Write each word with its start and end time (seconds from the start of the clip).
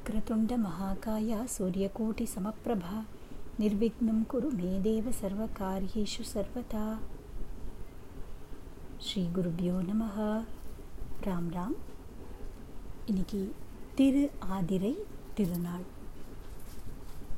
வக்ரதுண்ட 0.00 0.54
மகாகாயா 0.62 1.38
சூரியகோட்டி 1.54 2.24
சமப்பிரபா 2.34 2.98
நிர்விக்னம் 3.58 4.22
குரு 4.26 4.48
மேதேவ 4.50 5.10
சர்வ 5.10 5.46
காரியேஷு 5.58 6.22
சர்வதா 6.30 6.84
ஸ்ரீ 8.98 9.22
குருபியோ 9.36 9.74
நம 9.80 10.04
ராம் 11.26 11.50
ராம் 11.56 11.74
இன்னைக்கு 13.06 13.40
திரு 13.94 14.22
ஆதிரை 14.56 14.94
திருநாள் 15.34 15.84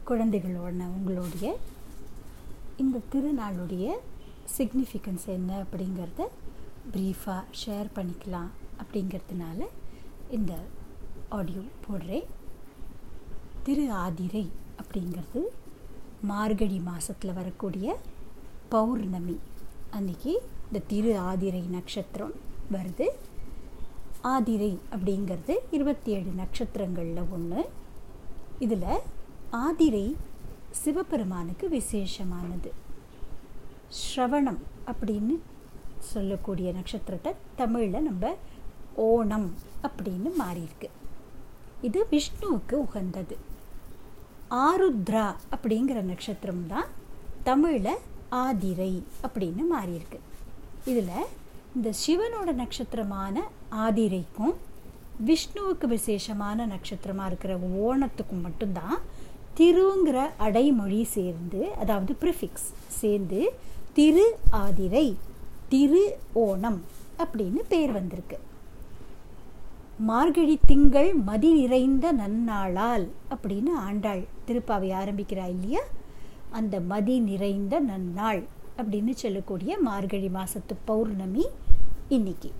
குழந்தைகளோட 0.07 0.87
உங்களுடைய 0.99 1.57
இந்த 2.77 3.03
திருநாளுடைய 3.15 3.97
சிக்னிஃபிகன்ஸ் 4.59 5.27
என்ன 5.27 5.65
அப்படிங்கிறத 5.65 6.29
ப்ரீஃபாக 6.95 7.43
ஷேர் 7.63 7.91
பண்ணிக்கலாம் 7.95 8.53
அப்படிங்கிறதுனால 8.83 9.61
இந்த 10.31 10.55
ஆடியோ 11.29 11.65
போடுறேன். 11.89 12.29
திரு 13.67 13.85
ஆதிரை 14.05 14.51
அப்படிங்கிறது 14.81 15.41
மார்கழி 16.31 16.79
மாதத்தில் 16.79 17.33
வரக்கூடிய 17.33 17.97
பௌர்ணமி. 18.69 19.37
அன்னைக்கு 19.97 20.33
இந்த 20.67 20.81
திரு 20.87 21.13
ஆதிரை 21.31 21.61
நட்சத்திரம் 21.75 22.33
வருது. 22.73 23.07
ஆதிரை 24.23 24.71
அப்படிங்கிறது 24.95 25.55
இருபத்தி 25.71 26.13
ஏழு 26.13 26.33
நட்சத்திரங்களில் 26.41 27.23
ஒன்று 27.37 27.63
இதில் 28.59 28.87
ஆதிரை 29.51 30.17
சிவபெருமானுக்கு 30.71 31.69
விசேஷமானது. 31.79 32.73
ஸ்ரவணம் 34.01 34.61
அப்படின்னு 34.93 35.39
சொல்லக்கூடிய 35.99 36.73
நட்சத்திரத்தை 36.73 37.33
தமிழில் 37.57 38.07
நம்ம 38.11 38.35
ஓணம் 39.09 39.49
அப்படின்னு 39.87 40.33
மாறியிருக்கு. 40.43 40.91
இது 41.89 42.07
விஷ்ணுவுக்கு 42.11 42.73
உகந்தது. 42.73 43.37
ஆருத்ரா 44.67 45.27
அப்படிங்கிற 45.55 45.99
நட்சத்திரம் 46.03 46.65
தான் 46.73 46.89
தமிழில் 47.49 47.95
ஆதிரை 48.45 48.93
அப்படின்னு 49.25 49.63
மாறியிருக்கு. 49.73 50.19
இதில் 50.91 51.31
இந்த 51.77 51.89
சிவனோட 52.05 52.51
நட்சத்திரமான 52.53 53.37
ஆதிரைக்கும் 53.87 54.55
விஷ்ணுவுக்கு 55.29 55.87
விசேஷமான 55.97 56.67
நட்சத்திரமாக 56.67 57.29
இருக்கிற 57.31 57.55
ஓணத்துக்கும் 57.87 58.45
மட்டும்தான் 58.47 58.97
திருங்கிற 59.59 60.19
அடைமொழி 60.47 61.03
சேர்ந்து 61.17 61.61
அதாவது 61.83 62.13
ப்ரிஃபிக்ஸ் 62.23 62.69
சேர்ந்து 63.01 63.41
திரு 63.99 64.27
ஆதிரை 64.65 65.07
திரு 65.69 66.05
ஓணம் 66.47 66.81
அப்படின்னு 67.23 67.63
பேர் 67.69 67.93
வந்திருக்கு. 67.93 68.39
மார்கழி 69.99 70.59
திங்கள் 70.67 71.15
மதி 71.15 71.53
நிறைந்த 71.53 72.13
நன்னாளால் 72.13 73.09
அப்படின்னு 73.31 73.73
ஆண்டாள் 73.75 74.25
திருப்பாவை 74.47 74.91
ஆரம்பிக்கிறா 74.93 75.49
இல்லையா? 75.49 75.81
அந்த 76.51 76.81
மதி 76.81 77.21
நிறைந்த 77.21 77.81
நன்னாள் 77.81 78.45
அப்படின்னு 78.77 79.11
சொல்லக்கூடிய 79.11 79.79
மார்கழி 79.79 80.29
மாசத்து 80.29 80.75
பௌர்ணமி 80.85 81.47
இன்னைக்கு. 82.09 82.53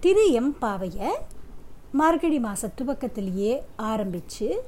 திரு 0.00 0.30
எம்பாவையை 0.30 1.10
மார்கழி 1.92 2.38
மாச 2.38 2.70
துவக்கத்திலேயே 2.82 3.60
ஆரம்பித்து 3.76 4.64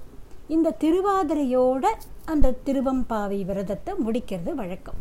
இந்த 0.49 0.77
திருவாதிரையோட 0.81 1.87
அந்த 2.25 2.55
திருவம்பாவை 2.67 3.45
விரதத்தை 3.45 3.95
முடிக்கிறது 4.07 4.55
வழக்கம். 4.55 4.95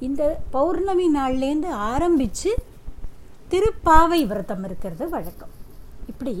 இந்த 0.00 0.40
பௌர்ணமி 0.50 1.14
நாள்லேருந்து 1.14 1.66
ஆரம்பித்து 1.66 2.64
திருப்பாவை 3.52 4.18
விரதம் 4.28 4.64
இருக்கிறது 4.66 5.04
வழக்கம். 5.14 5.54
இப்படி 6.10 6.34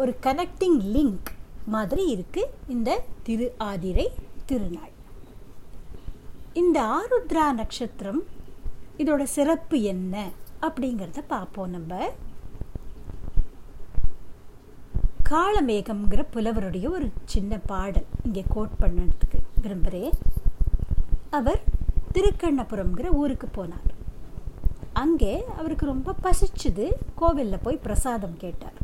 ஒரு 0.00 0.12
கனெக்டிங் 0.26 0.76
லிங்க் 0.94 1.30
மாதிரி 1.74 2.02
இருக்குது 2.14 2.52
இந்த 2.74 2.90
திரு 3.26 3.46
ஆதிரை 3.68 4.04
திருநாள். 4.48 4.92
இந்த 6.60 6.78
ஆருத்ரா 6.98 7.46
நட்சத்திரம் 7.60 8.20
இதோட 9.02 9.22
சிறப்பு 9.36 9.78
என்ன 9.92 10.14
அப்படிங்கிறத 10.66 11.24
பார்ப்போம் 11.34 11.74
நம்ம. 11.76 12.00
காளமேகம்ங்கிற 15.30 16.24
புலவருடைய 16.36 16.86
ஒரு 16.96 17.08
சின்ன 17.34 17.58
பாடல் 17.72 18.08
இங்கே 18.26 18.44
கோட் 18.54 18.80
பண்ணதுக்கு 18.84 19.40
விரும்புகிறேன் 19.64 20.16
அவர் 21.40 21.60
திருக்கண்ணபுரம்ங்கிற 22.14 23.08
ஊருக்கு 23.22 23.48
போனார். 23.58 23.85
அங்கே 25.02 25.32
அவருக்கு 25.58 25.86
ரொம்ப 25.92 26.14
பசிச்சுது. 26.24 26.86
கோவிலில் 27.20 27.64
போய் 27.64 27.84
பிரசாதம் 27.86 28.36
கேட்டார். 28.44 28.78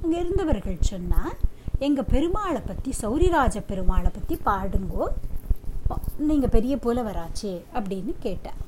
அங்கே 0.00 0.16
இருந்தவர்கள் 0.22 0.86
சொன்னால் 0.90 1.36
எங்கள் 1.86 2.10
பெருமாளை 2.14 2.60
பற்றி 2.66 2.90
சௌரிராஜ 3.02 3.62
பெருமாளை 3.70 4.10
பற்றி 4.16 4.36
பாடுங்கோ. 4.48 5.06
நீங்கள் 6.28 6.52
பெரிய 6.56 6.74
புலவராச்சே 6.84 7.54
அப்படின்னு 7.78 8.12
கேட்டார். 8.26 8.60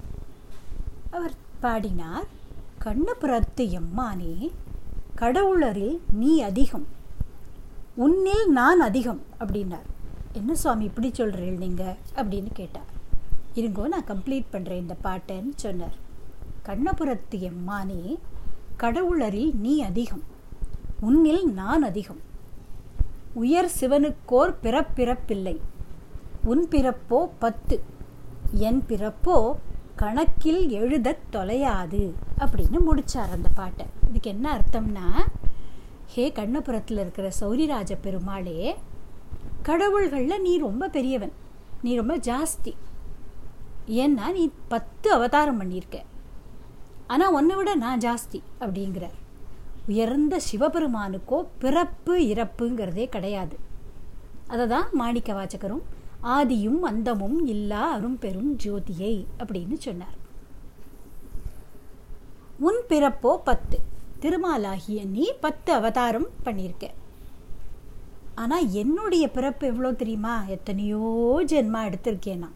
அவர் 1.16 1.34
பாடினார் 1.64 2.26
கண்ணபுரத்து 2.84 3.64
எம்மானே 3.80 4.34
கடவுளரில் 5.20 5.96
நீ 6.20 6.32
அதிகம். 6.48 6.86
உன்னில் 8.04 8.46
நான் 8.58 8.80
அதிகம் 8.88 9.22
அப்படின்னார். 9.42 9.86
என்ன 10.40 10.54
சுவாமி 10.62 10.84
இப்படி 10.88 11.08
சொல்கிறீள் 11.20 11.62
நீங்கள் 11.64 11.96
அப்படின்னு 12.18 12.50
கேட்டார். 12.60 12.90
இருங்கோ 13.60 13.84
நான் 13.94 14.10
கம்ப்ளீட் 14.10 14.52
பண்ணுறேன் 14.54 14.82
இந்த 14.84 14.96
பாட்டைன்னு 15.06 15.54
சொன்னார். 15.64 15.96
கண்ணபுரத்து 16.68 17.38
எம்மானே 17.50 18.00
கடவுளரில் 18.82 19.52
நீ 19.64 19.74
அதிகம் 19.82 20.24
உன்னில் 21.00 21.44
நான் 21.60 21.82
அதிகம். 21.82 22.20
உயர் 23.42 23.70
சிவனுக்கோர் 23.80 24.52
பிறப்பிறப்பில்லை 24.62 25.56
உன் 26.50 26.64
பிறப்போ 26.70 27.18
பத்து 27.38 27.76
என் 28.68 28.82
பிறப்போ 28.88 29.36
கணக்கில் 30.02 30.62
எழுத 30.80 31.18
தொலையாது 31.32 32.02
அப்படின்னு 32.38 32.78
முடிச்சார் 32.88 33.34
அந்த 33.36 33.48
பாட்டை. 33.54 33.86
இதுக்கு 34.08 34.30
என்ன 34.30 34.46
அர்த்தம்னா 34.56 35.06
ஹே 36.14 36.24
கண்ணபுரத்தில் 36.38 37.00
இருக்கிற 37.04 37.28
சௌரிராஜ 37.40 37.92
பெருமாளே 38.00 38.58
கடவுள்களில் 39.62 40.44
நீ 40.48 40.52
ரொம்ப 40.66 40.88
பெரியவன் 40.88 41.32
நீ 41.82 41.94
ரொம்ப 41.94 42.16
ஜாஸ்தி. 42.28 42.74
ஏன்னா 44.02 44.26
நீ 44.36 44.44
பத்து 44.68 45.08
அவதாரம் 45.12 45.58
பண்ணியிருக்க. 45.60 45.98
ஆனால் 47.06 47.34
உன்னை 47.38 47.54
விட 47.56 47.70
நான் 47.74 48.02
ஜாஸ்தி 48.06 48.40
அப்படிங்கிறார் 48.60 49.16
உயர்ந்த 49.90 50.40
சிவபெருமானுக்கோ 50.48 51.38
பிறப்பு 51.62 52.14
இறப்புங்கிறதே 52.32 53.04
கிடையாது. 53.06 53.56
அதை 54.52 54.64
தான் 54.66 54.88
மாணிக்க 54.92 55.30
வாச்சகரும் 55.32 55.84
ஆதியும் 56.36 56.80
அந்தமும் 56.82 57.38
இல்லா 57.46 57.82
அரும்பெரும் 57.96 58.50
ஜோதியை 58.64 59.14
அப்படின்னு 59.40 59.76
சொன்னார். 59.86 60.16
உன் 62.68 62.80
பிறப்போ 62.90 63.32
பத்து 63.48 63.78
திருமாலாகிய 64.22 65.00
நீ 65.14 65.24
பத்து 65.40 65.70
அவதாரம் 65.72 66.28
பண்ணியிருக்க. 66.44 66.86
ஆனால் 68.42 68.70
என்னுடைய 68.82 69.24
பிறப்பு 69.36 69.64
எவ்வளோ 69.66 69.90
தெரியுமா? 69.92 70.34
எத்தனையோ 70.56 71.02
ஜென்மா 71.52 71.82
எடுத்திருக்கேனா? 71.88 72.50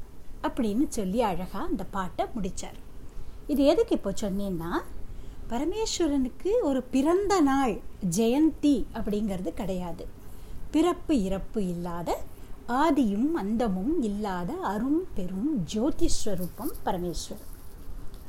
அப்படின்னு 0.46 0.84
சொல்லி 0.88 1.20
அழகாக 1.30 1.64
அந்த 1.70 1.84
பாட்டை 1.96 2.24
முடித்தார் 2.34 2.78
இது 3.52 3.62
எதுக்கு 3.72 3.94
இப்போ 3.98 4.10
சொன்னேன்னா 4.22 4.72
பரமேஸ்வரனுக்கு 5.52 6.50
ஒரு 6.68 6.80
பிறந்த 6.94 7.34
நாள் 7.48 7.74
ஜெயந்தி 8.16 8.76
அப்படிங்கிறது 8.98 9.50
கிடையாது. 9.60 10.04
பிறப்பு 10.74 11.14
இறப்பு 11.28 11.60
இல்லாத 11.74 12.10
ஆதியும் 12.82 13.30
அந்தமும் 13.42 13.94
இல்லாத 14.08 14.50
அரும் 14.72 15.00
பெரும் 15.16 15.50
ஜோதிஸ்வரூபம் 15.74 16.72
பரமேஸ்வரன். 16.86 17.48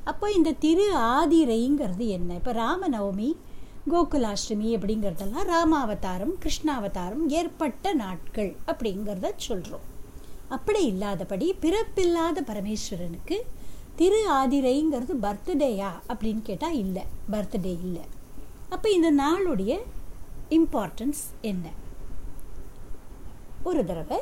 அப்போ 0.09 0.27
இந்த 0.37 0.55
திரு 0.63 0.87
ஆதிரைங்கிறது 1.17 2.05
என்ன? 2.17 2.29
இப்போ 2.39 2.53
ராமநவமி 2.63 3.29
கோகுலாஷ்டமி 3.91 4.69
அப்படிங்கிறதெல்லாம் 4.77 5.47
ராமாவதாரம் 5.53 6.33
கிருஷ்ணாவதாரம் 6.43 7.23
ஏற்பட்ட 7.39 7.93
நாட்கள் 8.03 8.51
அப்படிங்கிறத 8.71 9.29
சொல்கிறோம் 9.47 9.87
அப்படி 10.55 10.81
இல்லாதபடி 10.91 11.47
பிறப்பில்லாத 11.63 12.39
பரமேஸ்வரனுக்கு 12.49 13.37
திரு 13.95 14.31
ஆதிரைங்கிறது 14.31 15.13
பர்த்டேயா 15.21 15.89
அப்படின்னு 16.07 16.41
கேட்டால் 16.41 16.73
இல்லை. 16.73 17.03
பர்த்டே 17.31 17.73
இல்லை. 17.81 18.01
அப்போ 18.69 18.89
இந்த 18.89 19.11
நாளுடைய 19.11 19.79
இம்பார்ட்டன்ஸ் 20.49 21.23
என்ன? 21.41 21.69
ஒரு 23.63 23.85
தடவை 23.85 24.19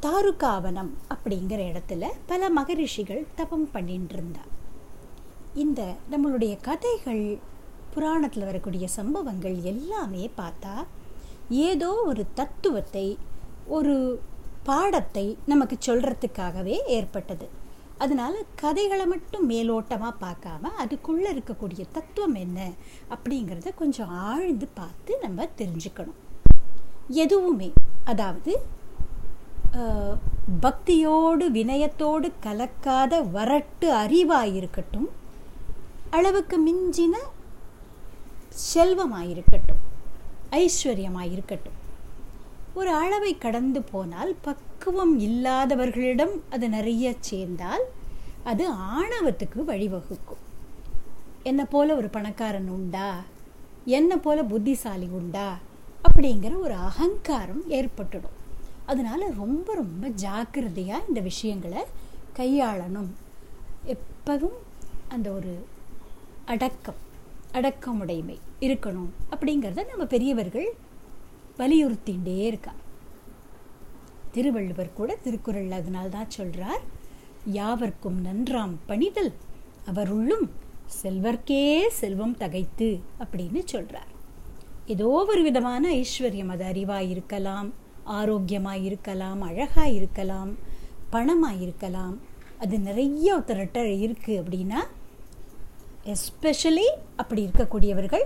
தாருகாவனம் 0.00 0.90
அப்படிங்கிற 1.14 1.60
இடத்துல 1.70 2.06
பல 2.26 2.50
மகரிஷிகள் 2.50 3.26
தபம் 3.34 3.70
பண்ணிட்டு 3.70 4.14
இருந்தா 4.14 4.40
இந்த 5.54 5.94
நம்மளுடைய 6.10 6.58
கதைகள் 6.60 7.38
புராணத்தில் 7.94 8.44
வரக்கூடிய 8.44 8.88
சம்பவங்கள் 8.88 9.62
எல்லாமே 9.62 10.30
பார்த்தா 10.36 10.86
ஏதோ 11.48 12.02
ஒரு 12.06 12.24
தத்துவத்தை 12.34 13.18
ஒரு 13.66 14.20
பாடத்தை 14.62 15.36
நமக்கு 15.46 15.76
சொல்கிறதுக்காகவே 15.86 16.76
ஏற்பட்டது. 16.86 17.57
அதனால் 17.98 18.38
கதைகளை 18.54 19.06
மட்டும் 19.06 19.44
மேலோட்டமாக 19.50 20.14
பார்க்காம 20.24 20.70
அதுக்குள்ளே 20.82 21.30
இருக்கக்கூடிய 21.34 21.84
தத்துவம் 21.92 22.38
என்ன 22.44 22.58
அப்படிங்கிறத 23.14 23.74
கொஞ்சம் 23.74 24.12
ஆழ்ந்து 24.30 24.68
பார்த்து 24.80 25.12
நம்ம 25.22 25.48
தெரிஞ்சுக்கணும். 25.60 26.18
எதுவுமே 27.24 27.70
அதாவது 28.12 28.52
பக்தியோடு 30.64 31.46
வினயத்தோடு 31.56 32.28
கலக்காத 32.44 33.20
வரட்டு 33.36 33.88
அறிவாக 34.02 34.54
இருக்கட்டும் 34.58 35.08
அளவுக்கு 36.10 36.56
மிஞ்சின 36.66 37.16
செல்வமாக 38.70 39.30
இருக்கட்டும் 39.34 39.82
ஐஸ்வர்யமாக 40.62 41.32
இருக்கட்டும் 41.34 41.76
ஒரு 42.78 42.90
அளவை 43.02 43.32
கடந்து 43.44 43.80
போனால் 43.92 44.32
பக் 44.46 44.64
பக்குவம் 44.78 45.20
இல்லாதவர்களிடம் 45.20 46.40
அது 46.50 46.68
நிறைய 46.68 47.14
சேர்ந்தால் 47.20 47.82
அது 48.44 48.72
ஆணவத்துக்கு 48.72 49.64
வழிவகுக்கும். 49.66 50.42
என்னை 51.42 51.64
போல 51.64 51.96
ஒரு 51.96 52.08
பணக்காரன் 52.08 52.68
உண்டா? 52.68 53.22
என்ன 53.84 54.16
போல 54.16 54.44
புத்திசாலி 54.44 55.06
உண்டா? 55.06 55.58
அப்படிங்கிற 56.08 56.58
ஒரு 56.58 56.74
அகங்காரம் 56.74 57.64
ஏற்பட்டுடும். 57.70 58.36
அதனால் 58.86 59.34
ரொம்ப 59.34 59.74
ரொம்ப 59.74 60.08
ஜாக்கிரதையாக 60.08 61.04
இந்த 61.08 61.20
விஷயங்களை 61.20 61.82
கையாளணும். 62.36 63.12
எப்பவும் 63.86 64.60
அந்த 65.08 65.30
ஒரு 65.30 65.66
அடக்கம் 66.44 67.02
அடக்கமுடைமை 67.52 68.38
இருக்கணும் 68.60 69.10
அப்படிங்கிறத 69.30 69.88
நம்ம 69.88 70.04
பெரியவர்கள் 70.04 70.74
வலியுறுத்திகிட்டே 71.58 72.38
இருக்கா 72.38 72.72
திருவள்ளுவர் 74.38 74.96
கூட 75.00 75.10
திருக்குறள் 75.26 75.76
அதனால் 75.80 76.14
தான் 76.16 76.34
சொல்றார். 76.38 76.82
யாவர்க்கும் 77.58 78.18
நன்றாம் 78.28 78.76
பணிதல் 78.88 79.32
அவருள்ளும் 79.90 80.46
செல்வர்க்கே 81.00 81.64
செல்வம் 82.00 82.38
தகைத்து 82.42 82.88
அப்படின்னு 83.22 83.60
சொல்றார். 83.72 84.12
ஏதோ 84.92 85.08
ஒரு 85.32 85.42
விதமான 85.46 85.84
ஐஸ்வர்யம் 86.02 86.52
அது 86.54 86.64
அறிவாக 86.70 87.10
இருக்கலாம் 87.14 87.68
ஆரோக்கியமாக 88.18 88.84
இருக்கலாம் 88.88 89.40
அழகாக 89.48 89.88
இருக்கலாம் 89.96 90.52
பணமாக 91.14 91.60
இருக்கலாம் 91.64 92.14
அது 92.64 92.76
நிறைய 92.86 93.26
ஒருத்தர்கிட்ட 93.34 93.80
இருக்குது 94.04 94.38
அப்படின்னா 94.42 94.80
எஸ்பெஷலி 96.14 96.86
அப்படி 97.20 97.40
இருக்கக்கூடியவர்கள் 97.46 98.24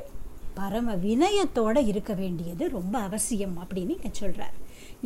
பரம 0.58 0.94
வினயத்தோட 1.04 1.76
இருக்க 1.90 2.12
வேண்டியது 2.14 2.64
ரொம்ப 2.78 2.94
அவசியம் 3.08 3.56
அப்படின்னு 3.62 3.96
இங்கே 3.96 4.12
சொல்கிறார் 4.20 4.56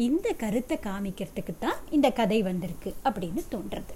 இந்த 0.04 0.28
கருத்தை 0.40 0.76
காமிக்கிறதுக்கு 0.86 1.52
தான் 1.64 1.78
இந்த 1.96 2.08
கதை 2.18 2.38
வந்திருக்கு 2.48 2.90
அப்படின்னு 3.08 3.42
தோன்றது. 3.52 3.94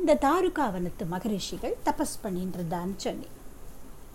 இந்த 0.00 0.16
தாருகாவனத்து 0.24 1.04
மகரிஷிகள் 1.12 1.74
தபஸ் 1.88 2.16
பண்ணின்றதான்னு 2.24 2.96
சொல்லி 3.04 3.28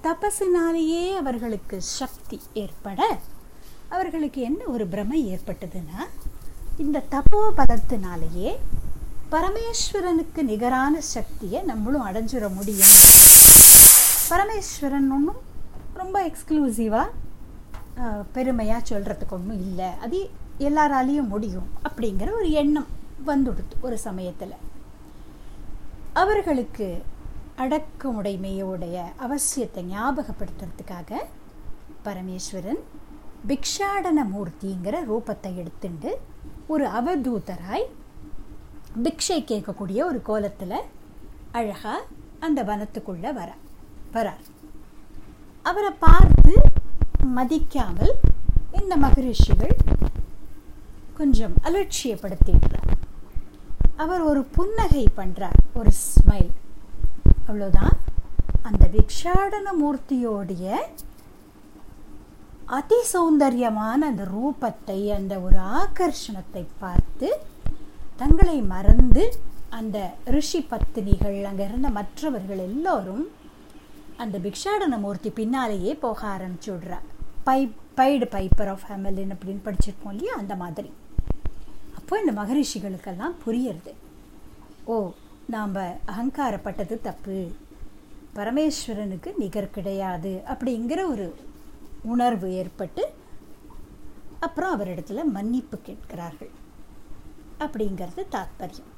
தபஸினாலேயே 0.06 1.04
அவர்களுக்கு 1.22 1.78
சக்தி 2.00 2.38
ஏற்பட 2.64 3.00
அவர்களுக்கு 3.96 4.40
என்ன 4.50 4.62
ஒரு 4.74 4.86
பிரமை 4.94 5.20
ஏற்பட்டதுன்னா 5.34 6.00
இந்த 6.84 7.04
தபோ 7.16 7.42
பலத்தினாலேயே 7.60 8.52
பரமேஸ்வரனுக்கு 9.34 10.42
நிகரான 10.52 10.96
சக்தியை 11.16 11.60
நம்மளும் 11.72 12.08
அடைஞ்சிட 12.10 12.46
முடியும். 12.58 12.94
பரமேஸ்வரன் 14.32 15.10
ஒன்றும் 15.18 15.42
ரொம்ப 16.02 16.18
எக்ஸ்க்ளூசிவாக 16.30 17.10
பெருமையாக 18.36 18.88
சொல்கிறதுக்கு 18.92 19.36
ஒன்றும் 19.38 19.62
இல்லை. 19.68 19.90
அது 20.06 20.20
எல்லாராலையும் 20.60 21.28
முடியும் 21.28 21.68
அப்படிங்கிற 21.84 22.32
ஒரு 22.32 22.52
எண்ணம் 22.52 22.88
வந்துடுது 23.28 23.76
ஒரு 23.82 23.98
சமயத்தில். 23.98 24.56
அவர்களுக்கு 26.14 27.04
அடக்கமுடைமையோடைய 27.58 29.04
அவசியத்தை 29.20 29.84
ஞாபகப்படுத்துறதுக்காக 29.84 31.14
பரமேஸ்வரன் 32.06 32.82
பிக்ஷாடன 33.48 34.26
மூர்த்திங்கிற 34.34 34.96
ரூபத்தை 35.10 35.64
எடுத்துண்டு 35.64 36.12
ஒரு 36.68 36.88
அவதூதராய் 36.88 37.86
பிக்ஷை 39.04 39.40
கேட்கக்கூடிய 39.42 40.04
ஒரு 40.04 40.22
கோலத்தில் 40.22 40.80
அழகா 41.52 42.02
அந்த 42.40 42.64
வனத்துக்குள்ள 42.64 43.34
வர 43.34 43.56
வரார். 44.14 44.44
அவரை 45.62 45.92
பார்த்து 46.00 46.54
மதிக்காமல் 47.36 48.14
இந்த 48.72 48.98
மகரிஷிகள் 48.98 49.76
கொஞ்சம் 51.18 51.54
அலட்சியப்படுத்திடுறார். 51.64 52.92
அவர் 53.96 54.22
ஒரு 54.22 54.44
புன்னகை 54.44 55.10
பண்ணுறார் 55.18 55.60
ஒரு 55.74 55.92
ஸ்மைல் 56.04 56.52
அவ்வளோதான் 57.48 57.96
அந்த 58.62 58.90
பிக்ஷாடன 58.92 59.68
மூர்த்தியோடைய 59.82 60.76
அதி 62.66 62.96
சௌந்தரியமான 63.14 64.06
அந்த 64.08 64.24
ரூபத்தை 64.24 65.14
அந்த 65.16 65.40
ஒரு 65.40 65.58
ஆகர்ஷணத்தை 65.58 66.66
பார்த்து 66.80 67.30
தங்களை 68.16 68.62
மறந்து 68.62 69.34
அந்த 69.70 70.14
ரிஷி 70.26 70.68
பத்தினிகள் 70.70 71.44
அங்கே 71.44 71.64
இருந்த 71.64 71.90
மற்றவர்கள் 71.90 72.58
எல்லோரும் 72.58 73.32
அந்த 74.18 74.38
பிக்ஷாடன 74.38 75.00
மூர்த்தி 75.00 75.30
பின்னாலேயே 75.30 75.96
போக 75.96 76.28
ஆரம்பிச்சு 76.28 76.66
விடுறா 76.66 77.00
பை 77.44 77.76
பைடு 77.98 78.26
பைப்பர் 78.36 78.70
ஆஃப் 78.70 78.86
ஹெமலின் 78.90 79.34
அப்படின்னு 79.34 79.66
படிச்சிருக்கோம் 79.66 80.10
இல்லையா? 80.10 80.36
அந்த 80.36 80.56
மாதிரி. 80.56 80.94
அப்போ 82.04 82.16
இந்த 82.22 82.34
மகரிஷிகளுக்கெல்லாம் 82.40 83.36
புரியறது. 83.44 83.92
ஓ 84.94 84.96
நாம் 85.54 85.76
அகங்காரப்பட்டது 86.12 86.96
தப்பு. 87.02 87.36
பரமேஸ்வரனுக்கு 88.38 89.30
நிகர் 89.38 89.70
கிடையாது 89.70 90.32
அப்படிங்கிற 90.54 91.00
ஒரு 91.12 91.28
உணர்வு 92.14 92.48
ஏற்பட்டு 92.54 93.04
அப்புறம் 94.40 94.74
அவரிடத்துல 94.74 95.24
மன்னிப்பு 95.36 95.78
கேட்கிறார்கள். 95.78 96.52
அப்படிங்கிறது 97.60 98.26
தாத்பரியம். 98.36 98.92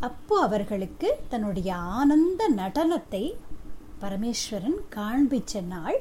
அப்போ 0.00 0.38
அவர்களுக்கு 0.46 1.10
தன்னுடைய 1.28 1.74
ஆனந்த 1.74 2.48
நடனத்தை 2.60 3.24
பரமேஸ்வரன் 4.04 4.80
காண்பிச்ச 4.96 5.62
நாள் 5.74 5.98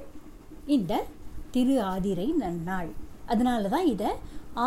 இந்த 0.66 1.04
திரு 1.52 1.76
ஆதிரை 1.94 2.30
நன்னாள். 2.44 2.94
அதனால 3.26 3.68
தான் 3.76 3.90
இதை 3.96 4.12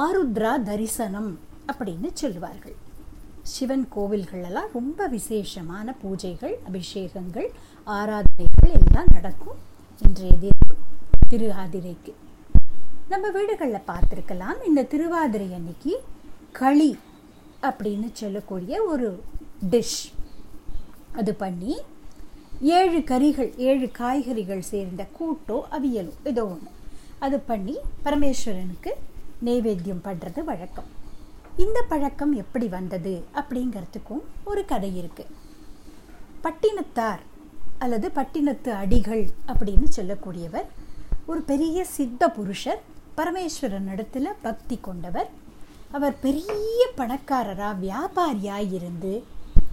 ஆருத்ரா 0.02 0.52
தரிசனம் 0.62 1.32
அப்படின்னு 1.70 2.08
சொல்லுவார்கள். 2.12 2.76
சிவன் 3.52 3.84
கோவில்களெல்லாம் 3.94 4.72
ரொம்ப 4.78 5.06
விசேஷமான 5.16 5.94
பூஜைகள் 6.02 6.54
அபிஷேகங்கள் 6.68 7.48
ஆராதனைகள் 7.86 8.74
எல்லாம் 8.78 9.10
நடக்கும் 9.16 9.58
இன்றைய 10.02 10.32
தினம் 10.42 10.82
திருவாதிரைக்கு. 11.32 12.12
நம்ம 13.12 13.26
வீடுகளில் 13.36 13.88
பார்த்துருக்கலாம் 13.90 14.60
இந்த 14.68 14.86
திருவாதிரை 14.92 15.48
அன்னைக்கு 15.58 15.94
களி 16.60 16.90
அப்படின்னு 17.68 18.08
சொல்லக்கூடிய 18.20 18.76
ஒரு 18.92 19.08
டிஷ் 19.72 20.02
அது 21.20 21.34
பண்ணி 21.34 21.74
ஏழு 22.78 22.98
கறிகள் 23.10 23.50
ஏழு 23.68 23.86
காய்கறிகள் 24.00 24.68
சேர்ந்த 24.72 25.02
கூட்டோ 25.18 25.58
அவியலோ 25.76 26.12
ஏதோ 26.30 26.44
ஒன்று 26.44 26.70
அது 27.26 27.38
பண்ணி 27.50 27.76
பரமேஸ்வரனுக்கு 28.04 28.92
நெய்வேத்தியம் 29.46 30.04
பண்ணுறது 30.08 30.40
வழக்கம். 30.44 30.90
இந்த 31.56 31.82
பழக்கம் 31.88 32.32
எப்படி 32.32 32.68
வந்தது 32.68 33.24
அப்படிங்கிறதுக்கும் 33.34 34.22
ஒரு 34.44 34.64
கதை 34.64 35.02
இருக்குது 35.02 35.34
பட்டினத்தார் 36.42 37.20
அல்லது 37.78 38.10
பட்டினத்து 38.10 38.70
அடிகள் 38.72 39.30
அப்படின்னு 39.46 39.88
சொல்லக்கூடியவர் 39.96 40.66
ஒரு 41.26 41.40
பெரிய 41.42 41.84
சித்த 41.84 42.28
புருஷர் 42.28 42.80
பரமேஸ்வரன் 43.16 43.88
இடத்துல 43.88 44.32
பக்தி 44.42 44.80
கொண்டவர். 44.80 45.28
அவர் 45.90 46.18
பெரிய 46.20 46.88
பணக்காரராக 46.94 47.80
வியாபாரியாக 47.80 48.72
இருந்து 48.72 49.24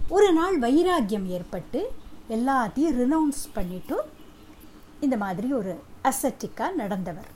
ஒரு 0.08 0.32
நாள் 0.32 0.58
வைராக்கியம் 0.58 1.26
ஏற்பட்டு 1.26 1.90
எல்லாத்தையும் 2.28 2.96
ரினவுன்ஸ் 3.00 3.44
பண்ணிவிட்டு 3.54 3.96
இந்த 5.00 5.16
மாதிரி 5.16 5.52
ஒரு 5.52 5.80
அசட்டிக்காக 6.04 6.74
நடந்தவர். 6.76 7.30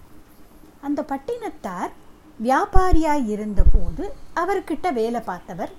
அந்த 0.83 1.03
பட்டினத்தார் 1.03 1.93
வியாபாரியாய் 2.41 3.27
இருந்தபோது 3.27 4.15
அவர்கிட்ட 4.35 4.93
வேலை 4.93 5.21
பார்த்தவர் 5.21 5.73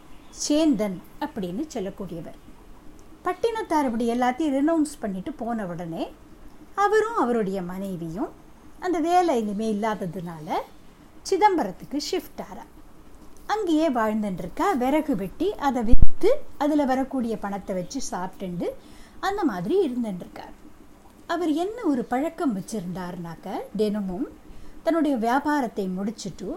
சேந்தன் 0.48 0.98
அப்படின்னு 1.20 1.64
சொல்லக்கூடியவர். 1.74 2.38
பட்டினத்தார் 3.24 3.86
இப்படி 3.86 4.14
எல்லாத்தையும் 4.14 4.56
ரினவுன்ஸ் 4.58 4.96
பண்ணிட்டு 5.00 5.34
போன 5.34 5.66
உடனே 5.66 6.12
அவரும் 6.76 7.16
அவருடைய 7.16 7.62
மனைவியும் 7.62 8.32
அந்த 8.80 9.00
வேலை 9.00 9.42
இனிமேல் 9.42 9.76
இல்லாததுனால 9.76 10.48
சிதம்பரத்துக்கு 11.30 12.00
ஷிஃப்ட் 12.12 12.44
ஆறா. 12.50 12.66
அங்கேயே 13.48 13.90
வாழ்ந்துட்டுருக்கா 13.90 14.78
விறகு 14.78 15.16
வெட்டி 15.16 15.54
அதை 15.56 15.84
விற்று 15.84 16.32
அதில் 16.58 16.86
வரக்கூடிய 16.86 17.38
பணத்தை 17.38 17.76
வச்சு 17.76 18.02
சாப்பிட்டுண்டு 18.12 18.70
அந்த 19.20 19.44
மாதிரி 19.44 19.88
இருந்துட்டுருக்கார் 19.88 20.56
அவர் 21.28 21.52
என்ன 21.54 21.84
ஒரு 21.84 22.04
பழக்கம் 22.04 22.56
வச்சுருந்தாருனாக்க 22.58 23.48
தினமும் 23.76 24.28
தன்னுடைய 24.86 25.15
வியாபாரத்தை 25.25 25.86
முடிச்சுட்டு 25.98 26.50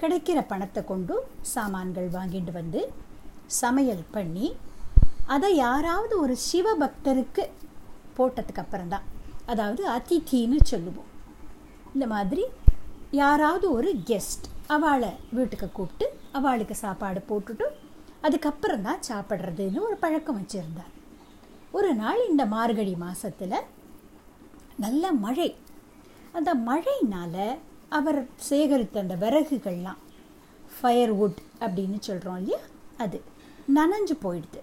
கிடைக்கிற 0.00 0.38
பணத்தை 0.50 0.80
கொண்டு 0.90 1.14
சாமான்கள் 1.54 2.08
வாங்கிட்டு 2.16 2.52
வந்து 2.60 2.80
சமையல் 3.60 4.04
பண்ணி 4.16 4.46
அதை 5.34 5.50
யாராவது 5.56 6.14
ஒரு 6.24 6.34
சிவபக்தருக்கு 6.48 7.44
போட்டதுக்கு 8.16 8.62
அப்புறம்தான். 8.62 9.06
அதாவது 9.52 9.82
அதித்தின்னு 9.96 10.58
சொல்லுவோம். 10.72 11.10
இந்த 11.94 12.06
மாதிரி 12.14 12.44
யாராவது 13.20 13.66
ஒரு 13.78 13.90
கெஸ்ட் 14.10 14.46
அவளை 14.74 15.10
வீட்டுக்கு 15.36 15.68
கூப்பிட்டு 15.78 16.06
அவளுக்கு 16.38 16.74
சாப்பாடு 16.84 17.20
போட்டுட்டு 17.30 17.66
அதுக்கப்புறம் 18.26 18.86
தான் 18.88 19.02
சாப்பிட்றதுன்னு 19.08 19.80
ஒரு 19.88 19.96
பழக்கம் 20.04 20.38
வச்சுருந்தார். 20.40 20.92
ஒரு 21.76 21.90
நாள் 22.02 22.20
இந்த 22.30 22.42
மார்கழி 22.54 22.94
மாதத்தில் 23.04 23.58
நல்ல 24.84 25.12
மழை. 25.24 25.50
அந்த 26.38 26.50
மழைனால் 26.68 27.44
அவர் 27.98 28.28
சேகரித்த 28.50 28.98
அந்த 28.98 29.16
விறகுகள்லாம். 29.22 30.00
ஃபயர்வுட் 30.76 31.38
அப்படின்னு 31.60 31.98
சொல்கிறோம் 31.98 32.36
இல்லையா? 32.36 32.64
அது. 32.98 33.18
நனைஞ்சு 33.74 34.14
போயிடுது. 34.22 34.60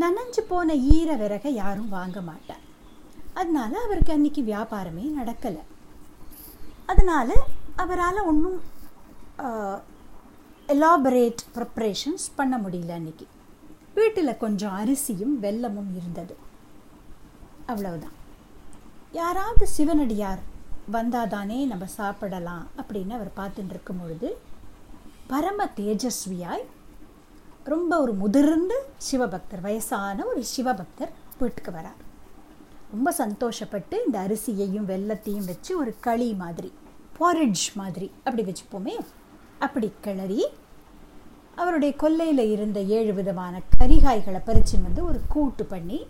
நனைஞ்சு 0.00 0.42
போன 0.48 0.74
ஈர 0.76 1.16
விறகை 1.16 1.48
யாரும் 1.48 1.88
வாங்க 1.88 2.20
மாட்டார். 2.20 2.62
அதனால 3.34 3.80
அவருக்கு 3.84 4.12
அன்னைக்கு 4.12 4.42
வியாபாரமே 4.42 5.04
நடக்கலை. 5.18 5.62
அதனால் 6.86 7.34
அவரால் 7.76 8.20
ஒன்றும் 8.20 8.60
எலாபரேட் 10.68 11.42
ப்ரிப்ரேஷன்ஸ் 11.54 12.26
பண்ண 12.34 12.54
முடியல 12.58 12.94
அன்னைக்கு. 12.98 13.26
வீட்டில் 13.94 14.36
கொஞ்சம் 14.36 14.72
அரிசியும் 14.72 15.42
வெல்லமும் 15.42 15.92
இருந்தது. 15.96 16.36
அவ்வளவுதான். 17.66 18.16
யாராவது 19.12 19.66
சிவனடியார் 19.66 20.52
வந்தாதானே 20.92 21.66
நம்ம 21.66 21.84
சாப்பிடலாம் 21.96 22.66
அப்படின்னு 22.76 23.10
அவர் 23.10 23.30
பார்த்துட்டு 23.36 23.70
இருக்கும் 23.70 23.98
பொழுது 23.98 24.38
பரம 25.26 25.68
தேஜஸ்வியாய் 25.76 26.64
ரொம்ப 27.64 28.00
ஒரு 28.00 28.12
முதிர்ந்த 28.12 28.74
சிவபக்தர் 29.10 29.60
வயசான 29.60 30.24
ஒரு 30.24 30.44
சிவபக்தர் 30.56 31.12
வீட்டுக்கு 31.38 31.70
வரார். 31.70 32.00
ரொம்ப 32.90 33.14
சந்தோஷப்பட்டு 33.18 34.04
இந்த 34.06 34.18
அரிசியையும் 34.20 34.88
வெள்ளத்தையும் 34.88 35.44
வச்சு 35.44 35.78
ஒரு 35.78 35.94
களி 36.00 36.34
மாதிரி 36.34 36.72
பாரிட்ஜ் 37.18 37.76
மாதிரி 37.76 38.10
அப்படி 38.24 38.42
வச்சுப்போமே 38.42 38.96
அப்படி 39.58 39.92
கிளறி 40.00 40.42
அவருடைய 41.54 41.96
கொல்லையில் 41.96 42.50
இருந்த 42.50 42.80
ஏழு 42.80 43.14
விதமான 43.14 43.62
கரிகாய்களை 43.78 44.40
பறிச்சுன்னு 44.46 44.82
வந்து 44.82 45.04
ஒரு 45.04 45.20
கூட்டு 45.28 45.64
பண்ணி 45.64 46.06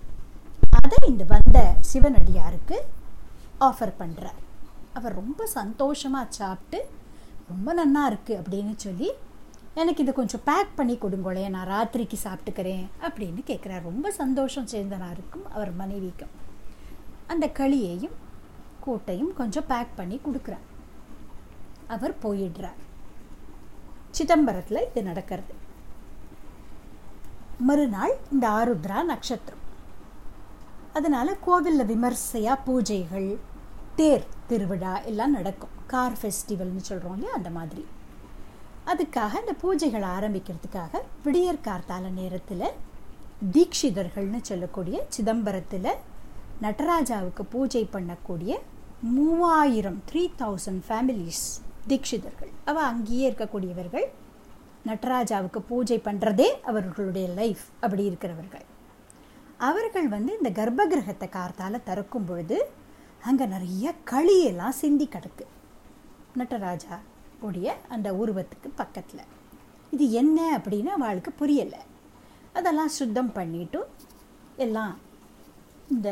அதை 0.71 1.09
இந்த 1.09 1.25
வந்த 1.25 1.75
சிவனடியாருக்கு 1.93 2.78
ஆஃபர் 3.61 3.99
பண்ணுறார் 3.99 4.44
அவர் 4.95 5.15
ரொம்ப 5.15 5.47
சந்தோஷமாக 5.47 6.27
சாப்பிட்டு 6.29 6.79
ரொம்ப 7.49 7.69
நன்னா 7.81 8.03
இருக்குது 8.13 8.41
அப்படின்னு 8.41 8.75
சொல்லி 8.77 9.09
எனக்கு 9.81 10.03
இதை 10.03 10.15
கொஞ்சம் 10.15 10.45
பேக் 10.45 10.77
பண்ணி 10.77 10.95
கொடுங்களே 10.97 11.49
நான் 11.49 11.69
ராத்திரிக்கு 11.69 12.17
சாப்பிட்டுக்கிறேன் 12.25 12.85
அப்படின்னு 13.07 13.41
கேட்குறார். 13.51 13.83
ரொம்ப 13.83 14.11
சந்தோஷம் 14.11 14.67
சேர்ந்தனாருக்கும் 14.67 15.47
அவர் 15.53 15.73
மனைவிக்கும். 15.73 16.33
அந்த 17.27 17.49
களியையும் 17.49 18.17
கூட்டையும் 18.87 19.33
கொஞ்சம் 19.35 19.67
பேக் 19.67 19.97
பண்ணி 19.97 20.21
கொடுக்குறார். 20.25 20.67
அவர் 21.87 22.15
போயிடுறார். 22.23 22.81
சிதம்பரத்தில் 24.19 24.87
இது 24.91 25.03
நடக்கிறது. 25.03 25.55
மறுநாள் 27.59 28.15
இந்த 28.33 28.49
ஆருத்ரா 28.49 29.03
நட்சத்திரம். 29.03 29.63
அதனால் 30.93 31.41
கோவிலில் 31.41 31.91
விமர்சையாக 31.93 32.65
பூஜைகள் 32.67 33.37
தேர் 33.97 34.27
திருவிழா 34.49 35.01
எல்லாம் 35.01 35.31
நடக்கும். 35.31 35.75
கார் 35.87 36.13
ஃபெஸ்டிவல்னு 36.13 36.83
சொல்கிறோம் 36.91 37.15
இல்லையா? 37.15 37.35
அந்த 37.35 37.51
மாதிரி. 37.51 37.85
அதுக்காக 38.87 39.33
இந்த 39.43 39.55
பூஜைகளை 39.63 40.09
ஆரம்பிக்கிறதுக்காக 40.17 41.01
விடியற் 41.25 41.65
கார்த்தால 41.65 42.11
நேரத்தில் 42.11 42.67
தீக்ஷிதர்கள்னு 43.53 44.41
சொல்லக்கூடிய 44.41 45.07
சிதம்பரத்தில் 45.17 45.89
நடராஜாவுக்கு 46.63 47.45
பூஜை 47.45 47.89
பண்ணக்கூடிய 47.93 48.53
மூவாயிரம் 49.01 50.03
த்ரீ 50.13 50.23
தௌசண்ட் 50.39 50.83
ஃபேமிலிஸ் 50.89 51.47
தீக்ஷிதர்கள் 51.89 52.53
அவள் 52.65 52.83
அங்கேயே 52.83 53.31
இருக்கக்கூடியவர்கள். 53.31 54.07
நடராஜாவுக்கு 54.87 55.61
பூஜை 55.61 56.01
பண்ணுறதே 56.05 56.49
அவர்களுடைய 56.63 57.29
லைஃப் 57.29 57.65
அப்படி 57.81 58.05
இருக்கிறவர்கள். 58.05 58.65
அவர்கள் 59.57 60.09
வந்து 60.09 60.39
இந்த 60.43 60.51
கர்ப்பகிரகத்தை 60.61 61.29
கார்த்தால் 61.29 61.85
திறக்கும் 61.85 62.25
பொழுது 62.25 62.71
அங்கே 63.28 63.45
நிறைய 63.52 63.93
களியெல்லாம் 64.11 64.78
சிந்தி 64.81 65.07
கிடக்கு. 65.14 65.45
நட்டராஜா 66.38 66.97
உடைய 67.47 67.69
அந்த 67.95 68.09
உருவத்துக்கு 68.21 68.69
பக்கத்தில். 68.81 69.31
இது 69.95 70.04
என்ன 70.21 70.38
அப்படின்னு 70.59 70.90
அவளுக்கு 70.97 71.33
புரியலை. 71.40 71.81
அதெல்லாம் 72.59 72.95
சுத்தம் 72.99 73.31
பண்ணிட்டும் 73.37 73.90
எல்லாம் 74.64 74.95
இந்த 75.95 76.09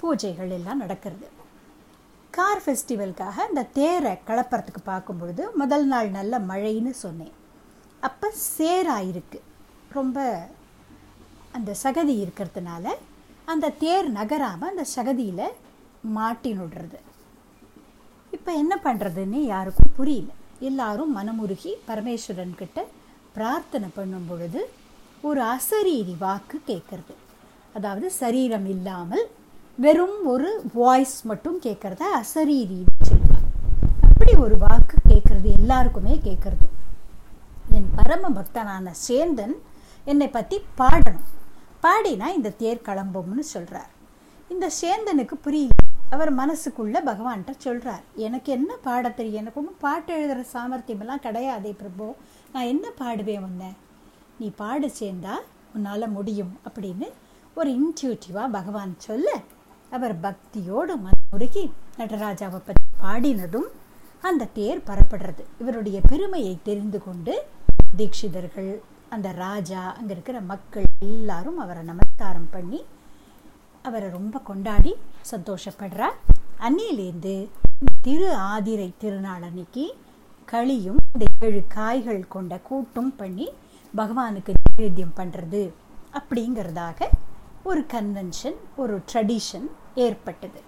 பூஜைகள் 0.00 0.54
எல்லாம் 0.58 0.82
நடக்கிறது. 0.84 1.28
கார் 2.36 2.62
ஃபெஸ்டிவலுக்காக 2.64 3.46
இந்த 3.50 3.62
தேரை 3.78 4.12
கலப்புறதுக்கு 4.28 4.82
பார்க்கும்பொழுது 4.90 5.44
முதல் 5.60 5.86
நாள் 5.92 6.10
நல்ல 6.18 6.38
மழைன்னு 6.50 6.92
சொன்னேன். 7.04 7.34
அப்போ 8.08 8.28
சேராயிருக்கு 8.58 9.38
ரொம்ப 9.96 10.18
அந்த 11.56 11.70
சகதி 11.84 12.14
இருக்கிறதுனால 12.24 12.86
அந்த 13.52 13.74
தேர் 13.84 14.08
நகராமல் 14.18 14.72
அந்த 14.72 14.84
சகதியில் 14.96 15.46
மாட்டினுடுறது. 16.16 16.98
இப்போ 18.36 18.50
என்ன 18.62 18.74
பண்ணுறதுன்னு 18.84 19.40
யாருக்கும் 19.54 19.94
புரியல. 19.98 20.30
எல்லாரும் 20.68 21.14
மனமுருகி 21.18 21.72
பரமேஸ்வரன் 21.88 22.58
கிட்ட 22.60 22.78
பிரார்த்தனை 23.36 23.88
பண்ணும் 23.96 24.28
பொழுது 24.28 24.60
ஒரு 25.28 25.40
அசரீரி 25.54 26.14
வாக்கு 26.24 26.56
கேட்கறது 26.70 27.14
அதாவது 27.76 28.06
சரீரம் 28.20 28.66
இல்லாமல் 28.74 29.24
வெறும் 29.84 30.18
ஒரு 30.32 30.50
வாய்ஸ் 30.74 31.18
மட்டும் 31.30 31.58
கேட்கறத 31.66 32.04
அசரீரின்னு 32.20 33.08
சொல்லுவாங்க. 33.10 33.48
அப்படி 34.08 34.32
ஒரு 34.44 34.56
வாக்கு 34.64 34.96
கேட்கறது 35.10 35.48
எல்லாருக்குமே 35.60 36.14
கேட்கறது 36.28 36.68
என் 37.78 37.90
பரம 37.98 38.30
பக்தனான 38.38 38.92
சேந்தன் 39.06 39.56
என்னை 40.12 40.28
பற்றி 40.36 40.56
பாடணும். 40.80 41.28
பாடினா 41.84 42.28
இந்த 42.38 42.54
தேர் 42.62 42.86
கிளம்பும்னு 42.88 43.44
சொல்கிறார் 43.54 43.92
இந்த 44.54 44.66
சேந்தனுக்கு 44.80 45.36
புரியல. 45.46 45.74
அவர் 46.10 46.30
மனசுக்குள்ளே 46.34 47.00
பகவான்கிட்ட 47.06 47.52
சொல்கிறார் 47.58 48.04
எனக்கு 48.16 48.52
என்ன 48.52 48.76
பாட 48.76 49.08
தெரியும்? 49.10 49.40
எனக்கு 49.40 49.60
ஒன்றும் 49.60 49.80
பாட்டு 49.80 50.12
எழுதுகிற 50.14 50.40
சாமர்த்தியமெல்லாம் 50.52 51.24
கிடையாதே 51.26 51.72
பிரபு. 51.72 52.06
நான் 52.52 52.70
என்ன 52.72 52.86
பாடுவேன் 52.98 53.42
உன்னை? 53.42 53.70
நீ 54.38 54.52
பாடு 54.56 54.90
சேர்ந்தா 55.00 55.34
உன்னால் 55.74 56.08
முடியும் 56.08 56.58
அப்படின்னு 56.68 57.06
ஒரு 57.54 57.70
இன்ட்யூட்டிவாக 57.78 58.48
பகவான் 58.50 58.94
சொல்ல 58.98 59.28
அவர் 59.90 60.14
பக்தியோடு 60.20 60.94
மனமுருகி 61.04 61.64
நடராஜாவை 61.98 62.60
பற்றி 62.60 62.84
பாடினதும் 63.02 63.68
அந்த 64.20 64.48
தேர் 64.58 64.86
பரப்படுறது. 64.86 65.42
இவருடைய 65.58 66.00
பெருமையை 66.08 66.58
தெரிந்து 66.62 66.98
கொண்டு 67.02 67.34
தீட்சிதர்கள் 67.96 68.72
அந்த 69.08 69.32
ராஜா 69.32 69.82
அங்கே 69.98 70.12
இருக்கிற 70.12 70.40
மக்கள் 70.40 70.84
எல்லாரும் 70.98 71.58
அவரை 71.58 71.82
நமஸ்காரம் 71.82 72.50
பண்ணி 72.50 72.80
அவரை 73.88 74.08
ரொம்ப 74.18 74.38
கொண்டாடி 74.48 74.92
சந்தோஷப்படுறா. 75.30 76.08
அன்னியிலேருந்து 76.66 77.34
திரு 78.06 78.28
ஆதிரை 78.52 78.90
திருநாள் 79.02 79.46
அன்னைக்கு 79.48 79.86
களியும் 80.52 81.00
இந்த 81.12 81.24
ஏழு 81.46 81.60
காய்கள் 81.76 82.20
கொண்ட 82.34 82.54
கூட்டும் 82.68 83.10
பண்ணி 83.16 83.46
பகவானுக்கு 83.96 84.52
நைவேத்தியம் 84.58 85.18
பண்ணுறது 85.20 85.62
அப்படிங்கிறதாக 86.18 87.08
ஒரு 87.70 87.80
கன்வென்ஷன் 87.92 88.58
ஒரு 88.76 88.94
ட்ரெடிஷன் 89.12 89.66
ஏற்பட்டது. 90.04 90.60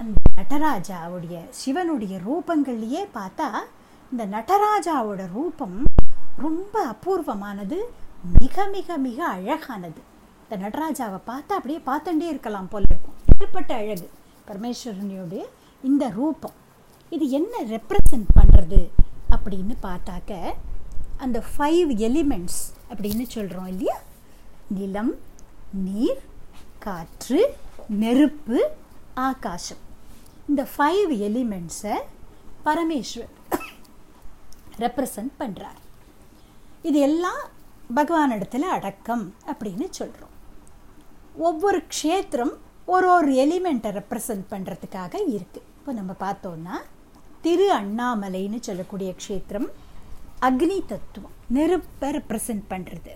அந்த 0.00 0.18
நடராஜாவுடைய 0.38 1.36
சிவனுடைய 1.60 2.14
ரூபங்கள்லையே 2.28 3.02
பார்த்தா 3.18 3.48
இந்த 4.12 4.26
நடராஜாவோட 4.36 5.22
ரூபம் 5.36 5.76
ரொம்ப 6.46 6.74
அபூர்வமானது 6.92 7.80
மிக 8.38 8.66
மிக 8.76 8.96
மிக 9.06 9.18
அழகானது. 9.34 10.00
இந்த 10.52 10.64
நடராஜாவை 10.64 11.18
பார்த்தா 11.28 11.52
அப்படியே 11.58 11.78
பார்த்துட்டே 11.86 12.26
இருக்கலாம் 12.32 12.66
போல 12.72 12.84
இருக்கும். 12.88 13.14
ஏற்பட்ட 13.42 13.70
அழகு 13.82 14.06
பரமேஸ்வரனுடைய 14.48 15.42
இந்த 15.84 16.04
ரூபம். 16.16 16.56
இது 17.12 17.24
என்ன 17.38 17.54
ரெப்ரசன்ட் 17.70 18.28
பண்ணுறது 18.38 18.80
அப்படின்னு 19.34 19.74
பார்த்தாக்க 19.86 20.40
அந்த 21.24 21.38
ஃபைவ் 21.52 21.90
எலிமெண்ட்ஸ் 22.08 22.60
அப்படின்னு 22.90 23.24
சொல்கிறோம் 23.34 23.68
இல்லையா? 23.72 23.96
நிலம் 24.78 25.12
நீர் 25.86 26.20
காற்று 26.86 27.40
நெருப்பு 28.02 28.58
ஆகாசம். 29.28 29.82
இந்த 30.48 30.64
ஃபைவ் 30.74 31.14
எலிமெண்ட்ஸை 31.28 31.96
பரமேஸ்வர் 32.66 33.32
ரெப்ரசன்ட் 34.84 35.34
பண்ணுறார் 35.40 35.80
இது 36.90 37.00
எல்லாம் 37.08 37.42
பகவானிடத்தில் 38.00 38.68
அடக்கம் 38.76 39.26
அப்படின்னு 39.52 39.88
சொல்கிறோம் 40.00 40.31
ஒவ்வொரு 41.38 41.78
க்ஷேத்திரம் 41.86 42.52
ஒரு 42.86 43.10
ஒரு 43.10 43.32
எலிமெண்ட்டை 43.32 43.90
ரெப்ரசன்ட் 43.90 44.46
பண்ணுறதுக்காக 44.50 45.14
இருக்குது 45.28 45.66
இப்போ 45.78 45.92
நம்ம 45.92 46.12
பார்த்தோன்னா 46.20 46.76
திரு 47.42 47.72
அண்ணாமலைன்னு 47.72 48.60
சொல்லக்கூடிய 48.60 49.14
க்ஷேத்திரம் 49.14 49.68
அக்னி 50.40 50.84
தத்துவம் 50.86 51.34
நெருப்பை 51.50 52.10
ரெப்ரசன்ட் 52.10 52.64
பண்ணுறது 52.70 53.12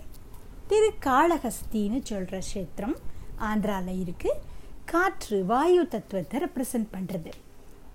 திரு 0.66 0.92
காளஹஸ்தின்னு 1.06 2.02
சொல்கிற 2.02 2.38
க்ஷேத்திரம் 2.38 2.96
ஆந்திராவில் 3.40 4.00
இருக்குது 4.00 4.40
காற்று 4.84 5.44
வாயு 5.44 5.88
தத்துவத்தை 5.88 6.40
ரெப்ரசன்ட் 6.40 6.94
பண்ணுறது 6.94 7.30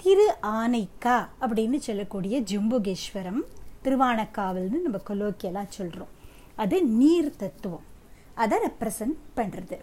திரு 0.04 0.34
ஆனைக்கா 0.42 1.28
அப்படின்னு 1.42 1.78
சொல்லக்கூடிய 1.78 2.42
ஜம்புகேஸ்வரம் 2.42 3.42
திருவானக்காவல்னு 3.84 4.80
நம்ம 4.82 4.98
கொலோக்கியலாக 5.10 5.68
சொல்கிறோம் 5.70 6.12
அது 6.56 6.86
நீர் 6.86 7.36
தத்துவம். 7.36 7.86
அதை 8.36 8.58
ரெப்ரசன்ட் 8.58 9.18
பண்ணுறது 9.38 9.78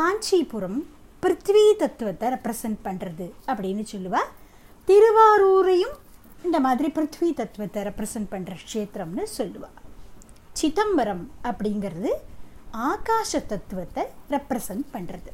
காஞ்சிபுரம் 0.00 0.78
பிருத்வி 1.22 1.62
தத்துவத்தை 1.80 2.26
ரெப்ரசன்ட் 2.34 2.78
பண்ணுறது 2.84 3.26
அப்படின்னு 3.50 3.82
சொல்லுவா. 3.92 4.20
திருவாரூரையும் 4.88 5.96
இந்த 6.46 6.58
மாதிரி 6.66 6.88
பிருத்வி 6.96 7.28
தத்துவத்தை 7.40 7.80
ரெப்ரசன்ட் 7.88 8.30
பண்ணுற 8.34 8.54
க்ஷேத்திரம்னு 8.68 9.24
சொல்லுவா. 9.38 9.70
சிதம்பரம் 10.60 11.24
அப்படிங்கிறது 11.50 12.12
ஆகாச 12.90 13.42
தத்துவத்தை 13.52 14.04
ரெப்ரசன்ட் 14.34 14.86
பண்ணுறது 14.94 15.32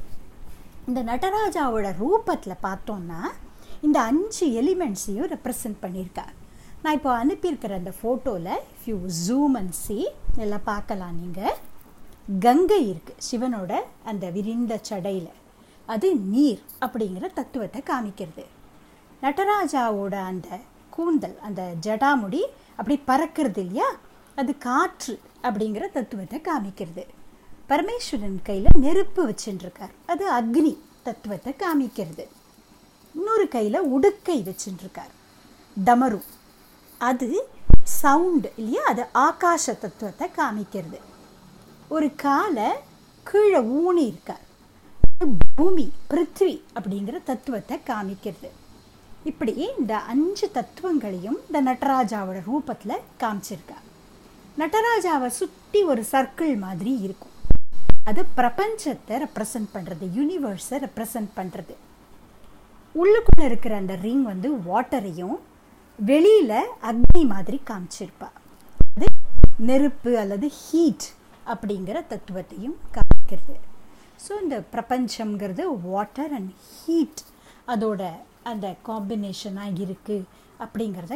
இந்த 0.88 1.02
நடராஜாவோட 1.10 1.86
ரூபத்தில் 2.02 2.62
பார்த்தோம்னா 2.66 3.20
இந்த 3.86 4.00
அஞ்சு 4.10 4.46
எலிமெண்ட்ஸையும் 4.62 5.30
ரெப்ரசன்ட் 5.34 5.80
பண்ணியிருக்கார். 5.84 6.34
நான் 6.82 6.98
இப்போ 6.98 7.12
அனுப்பியிருக்கிற 7.22 7.74
அந்த 7.82 7.94
ஃபோட்டோவில் 8.00 8.52
if 8.74 8.88
you 8.92 8.98
zoom 9.26 9.56
and 9.62 9.76
see 9.84 9.98
எல்லாம் 10.44 10.68
பார்க்கலாம் 10.72 11.16
நீங்கள் 11.22 11.56
கங்கை 12.38 12.92
இருக்குது 12.92 13.22
சிவனோட 13.30 13.72
அந்த 14.04 14.30
விரிந்த 14.30 14.80
சடையில். 14.88 15.30
அது 15.86 16.16
நீர் 16.16 16.62
அப்படிங்கிற 16.80 17.32
தத்துவத்தை 17.32 17.82
காமிக்கிறது. 17.86 18.44
நடராஜாவோட 19.22 20.14
அந்த 20.14 20.48
கூந்தல் 20.90 21.38
அந்த 21.40 21.72
ஜடாமுடி 21.82 22.42
அப்படி 22.76 23.00
பறக்கிறது 23.06 23.58
இல்லையா? 23.58 23.96
அது 24.36 24.58
காற்று 24.58 25.20
அப்படிங்கிற 25.42 25.90
தத்துவத்தை 25.90 26.40
காமிக்கிறது. 26.40 27.04
பரமேஸ்வரன் 27.68 28.42
கையில் 28.42 28.80
நெருப்பு 28.80 29.28
வச்சுட்டுருக்கார் 29.28 29.94
அது 30.06 30.32
அக்னி 30.32 30.76
தத்துவத்தை 31.02 31.54
காமிக்கிறது. 31.58 32.26
இன்னொரு 33.14 33.48
கையில் 33.48 33.80
உடுக்கை 33.80 34.42
வச்சுட்டுருக்கார் 34.42 35.12
தமரு. 35.84 36.22
அது 36.98 37.48
சவுண்டு 37.82 38.52
இல்லையா? 38.56 38.82
அது 38.84 39.06
ஆகாச 39.14 39.78
தத்துவத்தை 39.78 40.28
காமிக்கிறது. 40.36 41.00
ஒரு 41.94 42.06
காலை 42.22 42.68
கீழே 43.28 43.58
ஊனி 43.80 44.04
இருக்கார். 44.10 44.44
பூமி 45.58 45.84
பிருத்வி 46.10 46.54
அப்படிங்கிற 46.78 47.16
தத்துவத்தை 47.28 47.76
காமிக்கிறது. 47.90 48.48
இப்படி 49.30 49.52
இந்த 49.66 49.92
அஞ்சு 50.12 50.46
தத்துவங்களையும் 50.56 51.38
இந்த 51.46 51.60
நடராஜாவோட 51.68 52.38
ரூபத்தில் 52.48 53.04
காமிச்சிருக்கார். 53.22 53.84
நடராஜாவை 54.62 55.28
சுற்றி 55.38 55.80
ஒரு 55.92 56.02
சர்க்கிள் 56.12 56.52
மாதிரி 56.66 56.92
இருக்கும். 57.06 57.34
அது 58.10 58.22
பிரபஞ்சத்தை 58.38 59.14
ரெப்ரசன்ட் 59.24 59.70
பண்ணுறது 59.76 60.06
யூனிவர்ஸை 60.18 60.78
ரெப்ரசன்ட் 60.86 61.32
பண்ணுறது 61.38 61.76
உள்ளுக்குள்ளே 62.94 63.44
இருக்கிற 63.50 63.72
அந்த 63.82 63.94
ரிங் 64.06 64.22
வந்து 64.32 64.50
வாட்டரையும் 64.68 65.36
வெளியில் 65.98 66.58
அக்னி 66.90 67.22
மாதிரி 67.34 67.60
காமிச்சிருப்பா. 67.70 68.28
அது 68.94 69.06
நெருப்பு 69.68 70.12
அல்லது 70.22 70.46
ஹீட் 70.62 71.06
அப்படிங்கிற 71.52 71.98
தத்துவத்தையும் 72.12 72.76
காமிக்கிறது. 72.96 73.56
ஸோ 74.24 74.32
இந்த 74.42 74.56
பிரபஞ்சம்ங்கிறது 74.74 75.64
வாட்டர் 75.88 76.34
அண்ட் 76.38 76.52
ஹீட் 76.74 77.22
அதோட 77.72 78.02
அந்த 78.50 78.66
காம்பினேஷனாக 78.88 79.80
இருக்குது 79.84 80.26
அப்படிங்கிறத 80.60 81.14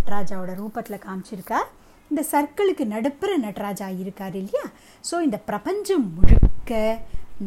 நடராஜாவோட 0.00 0.52
ரூபத்தில் 0.62 1.04
காமிச்சிருக்கார். 1.06 1.68
இந்த 2.10 2.22
சர்க்கிளுக்கு 2.32 2.84
நடுப்புற 2.94 3.30
நடராஜா 3.44 3.88
இருக்கார் 4.02 4.36
இல்லையா? 4.40 4.64
ஸோ 5.08 5.14
இந்த 5.26 5.38
பிரபஞ்சம் 5.50 6.06
முழுக்க 6.16 6.72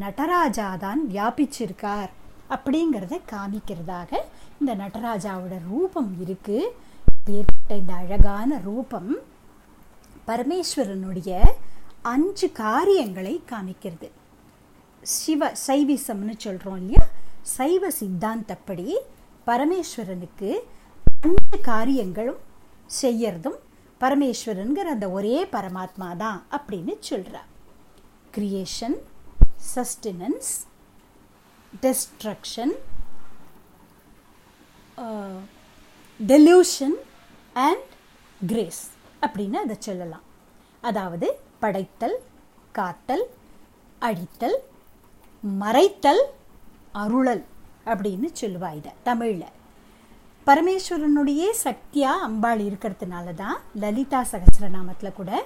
நடராஜா 0.04 0.68
தான் 0.86 1.02
வியாபிச்சிருக்கார் 1.14 2.12
அப்படிங்கிறத 2.56 3.16
காமிக்கிறதாக 3.32 4.12
இந்த 4.60 4.72
நடராஜாவோட 4.84 5.56
ரூபம் 5.72 6.12
இருக்குது 6.24 6.74
ஏற்பட்ட 7.38 7.72
இந்த 7.82 7.94
அழகான 8.02 8.60
ரூபம் 8.68 9.10
பரமேஸ்வரனுடைய 10.30 11.32
அஞ்சு 12.12 12.48
காரியங்களை 12.64 13.34
காமிக்கிறது. 13.52 14.08
சிவ 15.04 15.50
சைவிசம்னு 15.68 16.36
சொல்கிறோம் 16.46 16.80
இல்லையா? 16.82 17.04
சைவ 17.56 17.90
சித்தாந்தப்படி 18.00 18.88
பரமேஸ்வரனுக்கு 19.48 20.50
அஞ்சு 21.26 21.58
காரியங்களும் 21.72 22.42
செய்யறதும் 23.02 23.58
பரமேஸ்வரனுங்கிற 24.02 24.88
அந்த 24.96 25.08
ஒரே 25.18 25.38
பரமாத்மா 25.56 26.10
தான் 26.24 26.40
அப்படின்னு 26.58 26.94
சொல்கிறார் 27.10 27.50
creation 28.34 28.98
sustenance 29.74 30.52
destruction 31.86 32.76
delusion 36.20 36.98
and 37.68 37.90
grace 38.42 38.84
அப்படின்னு 39.26 39.58
அதை 39.66 39.76
சொல்லலாம். 39.88 40.26
அதாவது 40.90 41.28
படைத்தல் 41.60 42.18
காத்தல் 42.72 43.26
அழித்தல் 44.02 44.58
மறைத்தல் 45.44 46.24
அருளல் 46.92 47.44
அப்படின்னு 47.86 48.28
சொல்லுவா 48.42 48.74
இதை 48.74 48.92
தமிழில். 49.04 49.54
பரமேஸ்வரனுடைய 50.48 51.52
சக்தியாக 51.52 52.22
அம்பாள் 52.22 52.60
இருக்கிறதுனால 52.60 53.34
தான் 53.34 53.58
லலிதா 53.76 54.24
சகசிரநாமத்தில் 54.32 55.14
கூட 55.14 55.46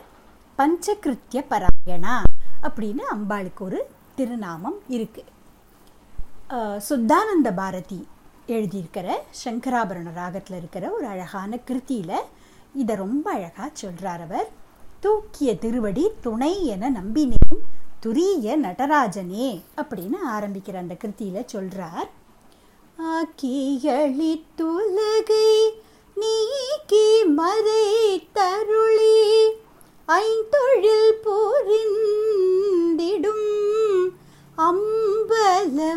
பஞ்சகிருத்திய 0.60 1.44
பராயணா 1.50 2.22
அப்படின்னு 2.64 3.04
அம்பாளுக்கு 3.12 3.60
ஒரு 3.60 3.88
திருநாமம் 4.16 4.80
இருக்குது 4.90 5.30
சுத்தானந்த 6.80 7.54
பாரதி 7.54 8.08
எழுதியிருக்கிற 8.48 9.08
சங்கராபரண 9.44 10.12
ராகத்தில் 10.14 10.58
இருக்கிற 10.58 10.92
ஒரு 10.92 11.08
அழகான 11.08 11.58
கிருத்தியில் 11.68 12.28
இதை 12.76 12.96
ரொம்ப 12.96 13.32
அழகாக 13.32 13.70
சொல்கிறார் 13.74 14.22
அவர். 14.22 14.48
தூக்கிய 15.04 15.58
திருவடி 15.58 16.12
துணை 16.22 16.66
என 16.66 16.92
நம்பினேன். 16.92 17.62
துரிய 18.04 18.58
நடராஜனே 18.58 19.64
அப்படின்னு 19.78 20.18
ஆரம்பிக்கிற 20.30 20.76
அந்த 20.76 20.94
கிருத்தியில் 20.94 21.46
சொல்கிறார் 21.46 22.10
ஆக்கியளித்துலகை 23.14 25.74
நீக்கி 26.18 27.32
மறை 27.32 28.20
தருளி 28.34 29.48
ஐந்தொழில் 30.08 31.22
போரிந்திடும் 31.26 33.38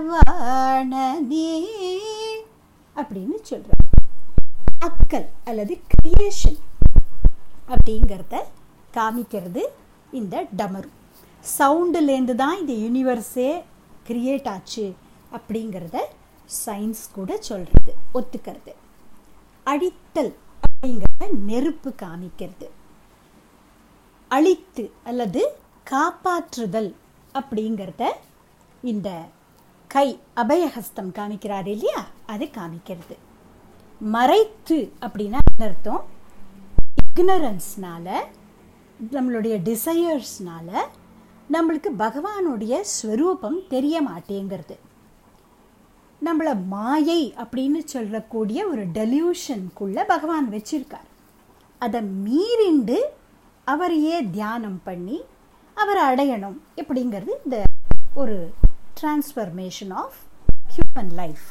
அம்பலவாணனே 0.05 1.63
அப்படின்னு 2.97 3.43
சொல்கிறார் 3.43 3.91
அக்கல் 4.79 5.29
அல்லது 5.45 5.81
கிரியேஷன் 5.93 6.59
அப்படிங்கிறத 7.69 8.47
காமிக்கிறது 8.97 9.63
இந்த 10.13 10.45
டமரு. 10.57 10.89
சவுண்டுலேருந்து 11.59 12.35
தான் 12.35 12.69
இந்த 12.69 12.73
யூனிவர்ஸே 12.73 13.63
கிரியேட் 14.09 14.49
ஆச்சு 14.49 14.95
அப்படிங்கிறத 15.33 15.97
சயின்ஸ் 16.67 17.05
கூட 17.13 17.37
சொல்கிறது 17.37 17.95
ஒத்துக்கிறது. 18.15 18.73
அழித்தல் 19.65 20.37
அப்படிங்கிறத 20.65 21.31
நெருப்பு 21.45 21.95
காமிக்கிறது. 22.03 22.69
அழித்து 24.29 24.91
அல்லது 25.05 25.57
காப்பாற்றுதல் 25.91 26.95
அப்படிங்கிறத 27.35 28.03
இந்த 28.83 29.09
கை 29.87 30.21
அபயஹஸ்தம் 30.37 31.13
காமிக்கிறார் 31.19 31.67
இல்லையா? 31.67 32.07
அது 32.27 32.45
காமிக்கிறது. 32.45 33.17
மறைத்து 34.01 34.93
அப்படின்னா 35.01 35.39
அர்த்தம்? 35.59 36.05
இக்னரன்ஸ்னால 37.03 38.09
நம்மளுடைய 39.13 39.57
டிசையர்ஸ்னால 39.65 40.77
நம்மளுக்கு 41.53 41.87
பகவானுடைய 41.99 42.81
ஸ்வரூபம் 42.81 43.61
தெரிய 43.69 44.03
மாட்டேங்கிறது. 44.03 44.79
நம்மளை 46.25 46.67
மாயை 46.67 47.35
அப்படின்னு 47.37 47.85
சொல்லக்கூடிய 47.85 48.67
ஒரு 48.67 48.87
டெலியூஷனுக்குள்ள 48.87 50.05
பகவான் 50.07 50.53
வச்சிருக்கார். 50.53 51.09
அதை 51.79 52.03
மீறிண்டு 52.03 52.99
அவரையே 53.65 54.23
தியானம் 54.23 54.81
பண்ணி 54.85 55.21
அவரை 55.75 56.03
அடையணும் 56.03 56.59
இப்படிங்கிறது 56.77 57.29
இந்த 57.45 57.63
ஒரு 58.15 58.53
டிரான்ஸ்ஃபர்மேஷன் 59.01 59.93
ஆஃப் 59.93 60.15
ஹியூமன் 60.75 61.13
லைஃப் 61.13 61.45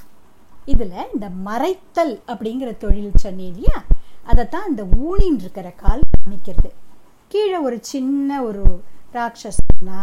இதில் 0.65 0.91
இந்த 1.13 1.29
மறைத்தல் 1.45 2.21
அப்படிங்கிற 2.27 2.77
தொழில் 2.77 3.11
சொன்னேன் 3.15 3.47
இல்லையா? 3.47 3.83
அதைத்தான் 4.23 4.69
இந்த 4.69 4.83
ஊனின் 4.83 5.39
இருக்கிற 5.39 5.71
கால் 5.71 5.99
காமிக்கிறது. 5.99 6.82
கீழே 7.33 7.59
ஒரு 7.67 7.77
சின்ன 7.91 8.29
ஒரு 8.47 8.63
ராட்சசனா 9.13 9.99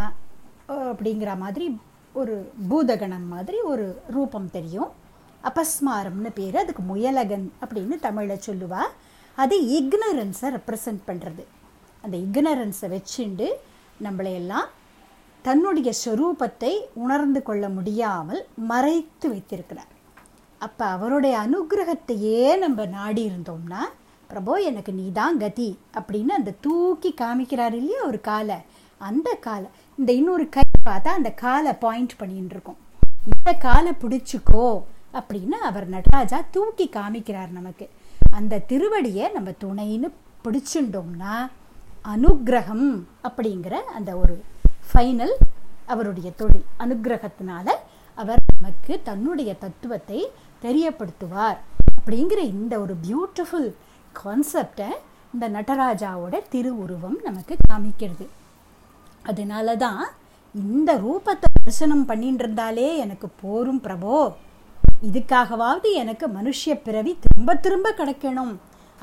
அப்படிங்கிற 0.68 1.30
மாதிரி 1.42 1.66
ஒரு 2.20 2.34
பூதகணம் 2.70 3.28
மாதிரி 3.32 3.58
ஒரு 3.72 3.84
ரூபம் 4.14 4.48
தெரியும். 4.50 4.88
அபஸ்மாரம்னு 5.48 6.30
பேர். 6.38 6.56
அதுக்கு 6.62 6.82
முயலகன் 6.82 7.46
அப்படின்னு 7.62 7.96
தமிழில் 8.06 8.44
சொல்லுவா. 8.46 8.82
அது 9.42 9.56
இக்னரன்ஸை 9.78 10.50
ரெப்ரசன்ட் 10.56 11.02
பண்ணுறது 11.10 11.44
அந்த 12.04 12.16
இக்னரன்ஸை 12.24 12.90
வச்சுண்டு 12.96 13.48
நம்மளையெல்லாம் 14.06 14.68
தன்னுடைய 15.42 15.92
ஸ்வரூபத்தை 16.02 16.72
உணர்ந்து 17.04 17.42
கொள்ள 17.42 17.68
முடியாமல் 17.76 18.42
மறைத்து 18.72 19.28
வைத்திருக்கிறார். 19.34 19.94
அப்போ 20.58 20.86
அவருடைய 20.96 21.36
அனுகிரகத்தையே 21.46 22.42
நம்ம 22.64 22.86
நாடி 22.98 23.24
இருந்தோம்னா 23.30 23.82
பிரபோ 24.30 24.52
எனக்கு 24.64 24.92
நீ 24.92 25.12
தான் 25.12 25.38
கதி 25.38 25.78
அப்படின்னு 25.98 26.32
அந்த 26.38 26.54
தூக்கி 26.60 27.14
காமிக்கிறார் 27.20 27.74
இல்லையா 27.80 28.02
ஒரு 28.06 28.20
காலை. 28.20 28.58
அந்த 28.98 29.28
காலை. 29.46 29.68
இந்த 29.98 30.12
இன்னொரு 30.12 30.48
கை 30.48 30.64
பார்த்தா 30.88 31.10
அந்த 31.18 31.30
காலை 31.44 31.72
பாயிண்ட் 31.84 32.14
பண்ணிட்டு 32.16 32.54
இருக்கோம் 32.56 32.80
இந்த 33.32 33.52
காலை 33.66 33.92
பிடிச்சிக்கோ 34.02 34.66
அப்படின்னு 35.20 35.56
அவர் 35.68 35.86
நடராஜா 35.88 36.38
தூக்கி 36.50 36.86
காமிக்கிறார் 36.92 37.50
நமக்கு. 37.58 37.88
அந்த 38.38 38.62
திருவடியை 38.68 39.32
நம்ம 39.32 39.50
துணைன்னு 39.64 40.08
பிடிச்சுட்டோம்னா 40.44 41.34
அனுகிரகம் 42.14 42.88
அப்படிங்கிற 43.28 43.74
அந்த 43.96 44.10
ஒரு 44.16 44.34
ஃபைனல் 44.90 45.34
அவருடைய 45.86 46.28
தொழில். 46.30 46.66
அனுகிரகத்தினால 46.78 47.68
அவர் 48.18 48.40
நமக்கு 48.54 48.94
தன்னுடைய 49.02 49.50
தத்துவத்தை 49.54 50.20
தெரியப்படுத்துவார் 50.62 51.58
அப்படிங்கிற 51.98 52.40
இந்த 52.54 52.74
ஒரு 52.80 52.94
பியூட்டிஃபுல் 53.04 53.68
கான்செப்டை 54.14 54.90
இந்த 55.34 55.48
நடராஜாவோட 55.48 56.48
திருவுருவம் 56.48 57.18
நமக்கு 57.22 57.56
காமிக்கிறது. 57.68 58.26
அதனால 59.24 59.76
தான் 59.76 60.02
இந்த 60.54 60.90
ரூபத்தை 60.98 61.48
தரிசனம் 61.56 62.04
பண்ணிட்டு 62.04 62.42
இருந்தாலே 62.44 62.96
எனக்கு 62.96 63.28
போரும் 63.42 63.80
பிரபோ. 63.80 64.32
இதுக்காகவாவது 65.02 65.92
எனக்கு 65.92 66.28
மனுஷ 66.28 66.74
பிறவி 66.82 67.12
திரும்ப 67.20 67.54
திரும்ப 67.54 67.94
கிடைக்கணும் 67.98 68.54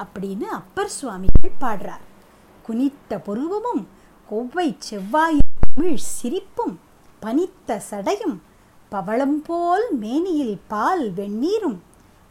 அப்படின்னு 0.04 0.48
அப்பர் 0.60 0.92
சுவாமிகள் 0.98 1.60
பாடுறார். 1.62 2.04
குனித்த 2.66 3.18
புருவமும் 3.18 3.84
கொவ்வை 4.30 4.76
செவ்வாய் 4.80 5.40
தமிழ் 5.60 5.98
சிரிப்பும் 5.98 6.76
பனித்த 7.22 7.80
சடையும் 7.90 8.38
பவளம் 8.90 9.42
போல் 9.42 9.86
மேனியில் 9.98 10.58
பால் 10.68 11.14
வெந்நீரும் 11.14 11.78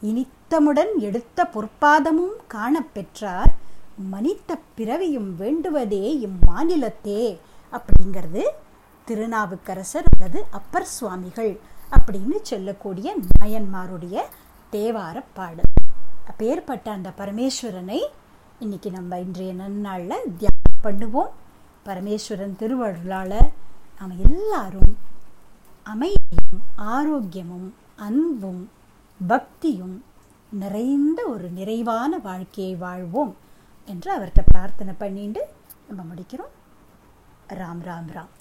இனித்தமுடன் 0.02 0.98
எடுத்த 0.98 1.48
பொற்பாதமும் 1.52 2.36
காணப்பெற்றார். 2.48 3.52
மனித்த 3.96 4.58
பிறவியும் 4.74 5.36
வேண்டுவதே 5.36 6.28
இம்மாநிலத்தே. 6.28 7.38
அப்படிங்கிறது 7.72 8.42
திருநாவுக்கரசர் 9.04 10.04
அல்லது 10.18 10.46
அப்பர் 10.50 10.84
சுவாமிகள் 10.84 11.58
அப்படின்னு 11.90 12.40
சொல்லக்கூடிய 12.42 13.16
நாயன்மாருடைய 13.40 14.20
தேவார 14.72 15.22
பாடல். 15.34 15.72
அப்பேற்பட்ட 16.28 16.90
அந்த 16.90 17.12
பரமேஸ்வரனை 17.18 17.98
இன்னைக்கு 18.58 18.90
நம்ம 18.90 19.18
இன்றைய 19.18 19.52
நன்னாளில் 19.52 20.22
தியானம் 20.38 20.82
பண்ணுவோம். 20.82 21.30
பரமேஸ்வரன் 21.84 22.56
திருவருளால் 22.56 23.50
நாம் 23.98 24.12
எல்லாரும் 24.30 24.98
அமைதியும் 25.82 26.62
ஆரோக்கியமும் 26.78 27.70
அன்பும் 27.96 28.70
பக்தியும் 29.26 30.04
நிறைந்த 30.50 31.26
ஒரு 31.26 31.48
நிறைவான 31.48 32.18
வாழ்க்கையை 32.18 32.74
வாழ்வோம் 32.74 33.36
என்று 33.84 34.18
அவர்கிட்ட 34.18 34.42
பிரார்த்தனை 34.46 34.94
பண்ணிட்டு 34.98 35.48
நம்ம 35.88 36.14
முடிக்கிறோம். 36.14 36.54
ராம் 37.48 37.80
ராம் 37.84 38.10
ராம். 38.12 38.35